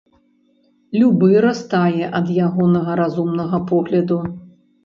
Любы 1.01 1.29
растае 1.47 2.03
ад 2.21 2.33
ягонага 2.47 2.99
разумнага 3.03 3.63
погляду! 3.75 4.19